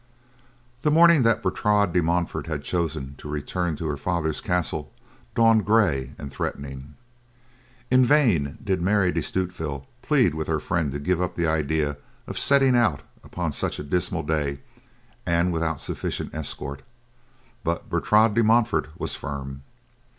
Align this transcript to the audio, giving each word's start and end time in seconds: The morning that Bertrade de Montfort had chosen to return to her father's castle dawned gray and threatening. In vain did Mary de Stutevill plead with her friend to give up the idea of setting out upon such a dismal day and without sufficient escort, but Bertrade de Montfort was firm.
The 0.81 0.89
morning 0.89 1.21
that 1.21 1.43
Bertrade 1.43 1.93
de 1.93 2.01
Montfort 2.01 2.47
had 2.47 2.63
chosen 2.63 3.13
to 3.19 3.29
return 3.29 3.75
to 3.75 3.85
her 3.87 3.97
father's 3.97 4.41
castle 4.41 4.91
dawned 5.35 5.63
gray 5.63 6.15
and 6.17 6.31
threatening. 6.31 6.95
In 7.91 8.03
vain 8.03 8.57
did 8.63 8.81
Mary 8.81 9.11
de 9.11 9.21
Stutevill 9.21 9.85
plead 10.01 10.33
with 10.33 10.47
her 10.47 10.59
friend 10.59 10.91
to 10.91 10.97
give 10.99 11.21
up 11.21 11.35
the 11.35 11.45
idea 11.45 11.97
of 12.25 12.39
setting 12.39 12.75
out 12.75 13.03
upon 13.23 13.51
such 13.51 13.77
a 13.77 13.83
dismal 13.83 14.23
day 14.23 14.61
and 15.23 15.53
without 15.53 15.79
sufficient 15.81 16.33
escort, 16.33 16.81
but 17.63 17.87
Bertrade 17.87 18.33
de 18.33 18.43
Montfort 18.43 18.87
was 18.97 19.13
firm. 19.13 19.61